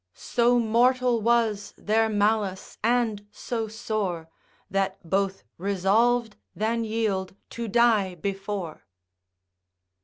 [0.15, 4.29] So mortal was their malice and so sore,
[4.67, 8.87] That both resolved (than yield) to die before.